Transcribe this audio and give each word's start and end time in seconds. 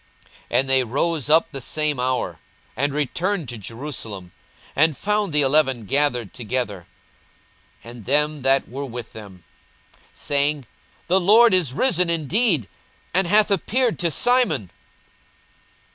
42:024:033 0.49 0.59
And 0.59 0.69
they 0.71 0.83
rose 0.83 1.29
up 1.29 1.51
the 1.51 1.61
same 1.61 1.99
hour, 1.99 2.39
and 2.75 2.91
returned 2.91 3.47
to 3.49 3.57
Jerusalem, 3.59 4.31
and 4.75 4.97
found 4.97 5.31
the 5.31 5.43
eleven 5.43 5.85
gathered 5.85 6.33
together, 6.33 6.87
and 7.83 8.05
them 8.05 8.41
that 8.41 8.67
were 8.67 8.85
with 8.87 9.13
them, 9.13 9.43
42:024:034 9.93 10.03
Saying, 10.17 10.65
The 11.07 11.19
Lord 11.19 11.53
is 11.53 11.73
risen 11.73 12.09
indeed, 12.09 12.67
and 13.13 13.27
hath 13.27 13.51
appeared 13.51 13.99
to 13.99 14.09
Simon. 14.09 14.71